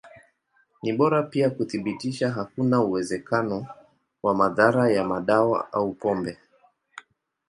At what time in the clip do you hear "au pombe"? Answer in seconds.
5.73-6.37